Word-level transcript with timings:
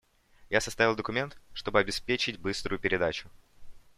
Я 0.49 0.61
составил 0.61 0.95
документ, 0.95 1.37
чтобы 1.53 1.79
обеспечить 1.79 2.39
быструю 2.39 2.79
передачу. 2.79 3.29